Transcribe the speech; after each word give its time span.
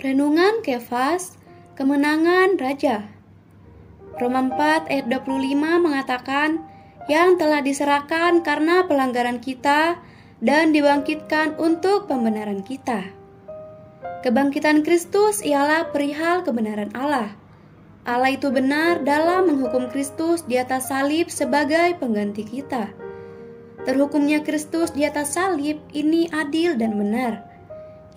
Renungan 0.00 0.64
Kefas, 0.64 1.36
Kemenangan 1.76 2.56
Raja. 2.56 3.04
Roma 4.16 4.48
4 4.48 4.88
ayat 4.88 5.06
25 5.12 5.60
mengatakan, 5.60 6.64
yang 7.04 7.36
telah 7.36 7.60
diserahkan 7.60 8.40
karena 8.40 8.88
pelanggaran 8.88 9.44
kita 9.44 10.00
dan 10.40 10.72
dibangkitkan 10.72 11.52
untuk 11.60 12.08
pembenaran 12.08 12.64
kita. 12.64 13.12
Kebangkitan 14.24 14.80
Kristus 14.88 15.44
ialah 15.44 15.92
perihal 15.92 16.48
kebenaran 16.48 16.96
Allah. 16.96 17.36
Allah 18.08 18.32
itu 18.32 18.48
benar 18.48 19.04
dalam 19.04 19.52
menghukum 19.52 19.92
Kristus 19.92 20.48
di 20.48 20.56
atas 20.56 20.88
salib 20.88 21.28
sebagai 21.28 22.00
pengganti 22.00 22.48
kita. 22.48 23.09
Terhukumnya 23.88 24.44
Kristus 24.44 24.92
di 24.92 25.08
atas 25.08 25.36
salib 25.36 25.80
ini 25.96 26.28
adil 26.28 26.76
dan 26.76 27.00
benar 27.00 27.48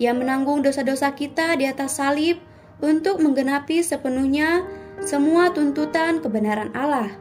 yang 0.02 0.18
menanggung 0.18 0.60
dosa-dosa 0.60 1.14
kita 1.14 1.54
di 1.54 1.70
atas 1.70 2.02
salib 2.02 2.42
untuk 2.82 3.22
menggenapi 3.22 3.80
sepenuhnya 3.80 4.66
semua 5.00 5.54
tuntutan 5.54 6.18
kebenaran 6.18 6.74
Allah. 6.74 7.14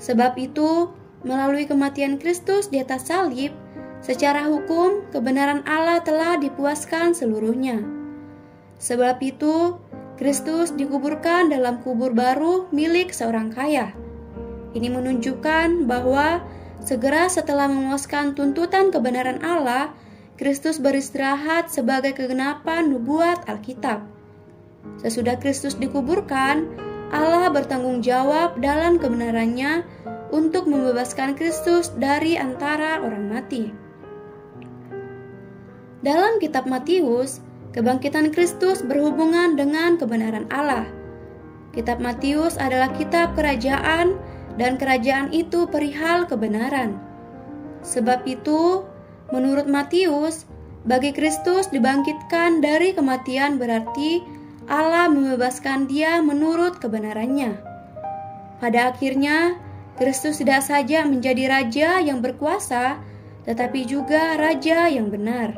Sebab 0.00 0.38
itu, 0.40 0.92
melalui 1.26 1.66
kematian 1.66 2.16
Kristus 2.16 2.70
di 2.70 2.80
atas 2.80 3.10
salib, 3.10 3.52
secara 4.00 4.46
hukum 4.46 5.04
kebenaran 5.10 5.66
Allah 5.66 6.00
telah 6.00 6.38
dipuaskan 6.38 7.12
seluruhnya. 7.12 7.82
Sebab 8.78 9.18
itu, 9.20 9.76
Kristus 10.18 10.74
dikuburkan 10.74 11.50
dalam 11.50 11.82
kubur 11.82 12.14
baru 12.14 12.70
milik 12.74 13.14
seorang 13.14 13.54
kaya. 13.54 13.94
Ini 14.74 14.90
menunjukkan 14.90 15.86
bahwa 15.86 16.42
segera 16.88 17.28
setelah 17.28 17.68
memuaskan 17.68 18.32
tuntutan 18.32 18.88
kebenaran 18.88 19.44
Allah, 19.44 19.92
Kristus 20.40 20.80
beristirahat 20.80 21.68
sebagai 21.68 22.16
kegenapan 22.16 22.88
nubuat 22.88 23.44
Alkitab. 23.44 24.00
Sesudah 24.96 25.36
Kristus 25.36 25.76
dikuburkan, 25.76 26.64
Allah 27.12 27.52
bertanggung 27.52 28.00
jawab 28.00 28.56
dalam 28.64 28.96
kebenarannya 28.96 29.84
untuk 30.32 30.64
membebaskan 30.64 31.36
Kristus 31.36 31.92
dari 31.92 32.40
antara 32.40 33.04
orang 33.04 33.36
mati. 33.36 33.68
Dalam 36.00 36.40
kitab 36.40 36.64
Matius, 36.64 37.44
kebangkitan 37.76 38.32
Kristus 38.32 38.80
berhubungan 38.80 39.60
dengan 39.60 40.00
kebenaran 40.00 40.48
Allah. 40.48 40.88
Kitab 41.76 42.00
Matius 42.00 42.56
adalah 42.56 42.88
kitab 42.96 43.36
kerajaan 43.36 44.16
dan 44.58 44.74
kerajaan 44.76 45.30
itu 45.30 45.70
perihal 45.70 46.26
kebenaran. 46.26 46.98
Sebab 47.86 48.26
itu, 48.26 48.82
Menurut 49.28 49.68
Matius, 49.68 50.48
bagi 50.88 51.12
Kristus 51.12 51.68
dibangkitkan 51.68 52.64
dari 52.64 52.96
kematian 52.96 53.60
berarti 53.60 54.24
Allah 54.72 55.12
membebaskan 55.12 55.84
dia 55.84 56.24
menurut 56.24 56.80
kebenarannya. 56.80 57.60
Pada 58.56 58.88
akhirnya, 58.88 59.60
Kristus 60.00 60.40
tidak 60.40 60.64
saja 60.64 61.04
menjadi 61.04 61.44
raja 61.44 61.90
yang 62.00 62.24
berkuasa, 62.24 62.96
tetapi 63.44 63.84
juga 63.84 64.40
raja 64.40 64.88
yang 64.88 65.12
benar. 65.12 65.52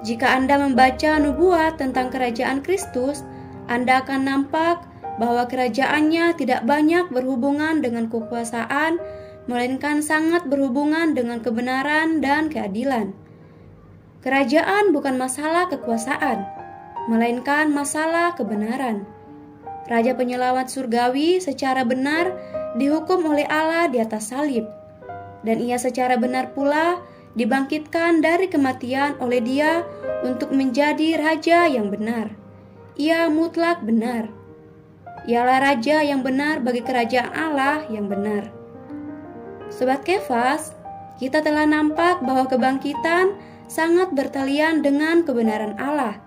Jika 0.00 0.32
Anda 0.32 0.56
membaca 0.56 1.20
nubuat 1.20 1.76
tentang 1.76 2.08
kerajaan 2.08 2.64
Kristus, 2.64 3.20
Anda 3.68 4.00
akan 4.00 4.20
nampak 4.24 4.88
bahwa 5.20 5.44
kerajaannya 5.44 6.32
tidak 6.40 6.64
banyak 6.64 7.12
berhubungan 7.12 7.84
dengan 7.84 8.08
kekuasaan 8.08 8.96
melainkan 9.44 10.00
sangat 10.00 10.48
berhubungan 10.48 11.12
dengan 11.12 11.44
kebenaran 11.44 12.24
dan 12.24 12.48
keadilan. 12.48 13.12
Kerajaan 14.24 14.96
bukan 14.96 15.20
masalah 15.20 15.68
kekuasaan, 15.68 16.48
melainkan 17.12 17.68
masalah 17.68 18.32
kebenaran. 18.32 19.04
Raja 19.88 20.16
penyelamat 20.16 20.72
surgawi 20.72 21.40
secara 21.40 21.84
benar 21.84 22.32
dihukum 22.80 23.26
oleh 23.28 23.44
Allah 23.48 23.92
di 23.92 23.98
atas 24.00 24.32
salib, 24.32 24.64
dan 25.44 25.56
ia 25.60 25.76
secara 25.76 26.16
benar 26.16 26.56
pula 26.56 27.00
dibangkitkan 27.34 28.22
dari 28.22 28.46
kematian 28.48 29.18
oleh 29.18 29.40
Dia 29.42 29.82
untuk 30.22 30.54
menjadi 30.54 31.16
raja 31.16 31.66
yang 31.66 31.90
benar. 31.90 32.32
Ia 33.00 33.32
mutlak 33.32 33.82
benar. 33.82 34.39
Ialah 35.30 35.62
raja 35.62 36.02
yang 36.02 36.26
benar 36.26 36.58
bagi 36.58 36.82
kerajaan 36.82 37.30
Allah 37.30 37.86
yang 37.86 38.10
benar. 38.10 38.50
Sobat 39.70 40.02
Kefas, 40.02 40.74
kita 41.22 41.38
telah 41.38 41.70
nampak 41.70 42.18
bahwa 42.26 42.50
kebangkitan 42.50 43.38
sangat 43.70 44.10
bertalian 44.10 44.82
dengan 44.82 45.22
kebenaran 45.22 45.78
Allah. 45.78 46.18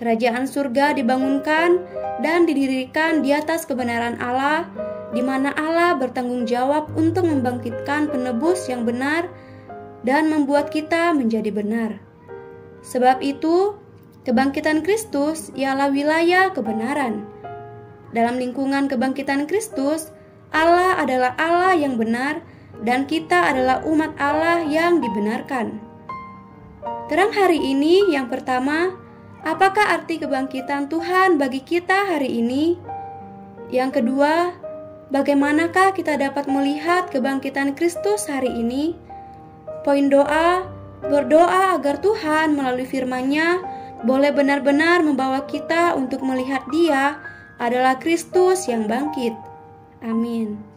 Kerajaan 0.00 0.48
surga 0.48 0.96
dibangunkan 0.96 1.84
dan 2.24 2.48
didirikan 2.48 3.20
di 3.20 3.36
atas 3.36 3.68
kebenaran 3.68 4.16
Allah, 4.16 4.64
di 5.12 5.20
mana 5.20 5.52
Allah 5.52 6.00
bertanggung 6.00 6.48
jawab 6.48 6.88
untuk 6.96 7.28
membangkitkan 7.28 8.08
penebus 8.08 8.64
yang 8.64 8.88
benar 8.88 9.28
dan 10.08 10.32
membuat 10.32 10.72
kita 10.72 11.12
menjadi 11.12 11.52
benar. 11.52 12.00
Sebab 12.80 13.20
itu, 13.20 13.76
kebangkitan 14.24 14.80
Kristus 14.80 15.52
ialah 15.52 15.92
wilayah 15.92 16.48
kebenaran. 16.56 17.28
Dalam 18.12 18.36
lingkungan 18.36 18.92
kebangkitan 18.92 19.48
Kristus, 19.48 20.12
Allah 20.52 21.00
adalah 21.00 21.32
Allah 21.40 21.72
yang 21.72 21.96
benar 21.96 22.44
dan 22.84 23.08
kita 23.08 23.48
adalah 23.48 23.80
umat 23.88 24.12
Allah 24.20 24.60
yang 24.68 25.00
dibenarkan. 25.00 25.80
Terang 27.08 27.32
hari 27.32 27.56
ini 27.56 28.12
yang 28.12 28.28
pertama, 28.28 28.92
apakah 29.40 29.96
arti 29.96 30.20
kebangkitan 30.20 30.92
Tuhan 30.92 31.40
bagi 31.40 31.64
kita 31.64 32.12
hari 32.12 32.36
ini? 32.36 32.76
Yang 33.72 34.04
kedua, 34.04 34.60
bagaimanakah 35.08 35.96
kita 35.96 36.20
dapat 36.20 36.44
melihat 36.52 37.08
kebangkitan 37.08 37.72
Kristus 37.72 38.28
hari 38.28 38.52
ini? 38.52 38.92
Poin 39.88 40.12
doa, 40.12 40.68
berdoa 41.00 41.80
agar 41.80 41.96
Tuhan 42.04 42.60
melalui 42.60 42.84
firman-Nya 42.84 43.64
boleh 44.04 44.36
benar-benar 44.36 45.00
membawa 45.00 45.48
kita 45.48 45.96
untuk 45.96 46.20
melihat 46.20 46.60
Dia 46.68 47.32
adalah 47.60 48.00
Kristus 48.00 48.64
yang 48.70 48.88
bangkit. 48.88 49.34
Amin. 50.02 50.71